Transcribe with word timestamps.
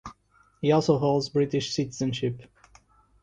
He 0.61 0.71
also 0.71 0.97
holds 0.97 1.29
British 1.29 1.75
citizenship. 1.75 2.49